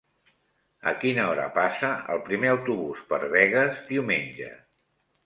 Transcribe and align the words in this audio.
A 0.91 0.93
quina 1.01 1.25
hora 1.33 1.43
passa 1.57 1.91
el 2.13 2.21
primer 2.29 2.49
autobús 2.53 3.05
per 3.13 3.21
Begues 3.35 3.85
diumenge? 3.91 4.49